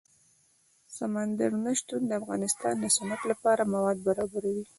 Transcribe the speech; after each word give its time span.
سمندر 0.97 1.51
نه 1.63 1.71
شتون 1.79 2.01
د 2.05 2.11
افغانستان 2.21 2.75
د 2.79 2.85
صنعت 2.95 3.21
لپاره 3.31 3.69
مواد 3.73 3.97
برابروي. 4.07 4.65